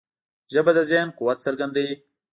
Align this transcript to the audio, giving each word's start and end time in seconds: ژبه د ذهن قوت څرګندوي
ژبه 0.53 0.71
د 0.75 0.79
ذهن 0.91 1.07
قوت 1.17 1.37
څرګندوي 1.45 1.95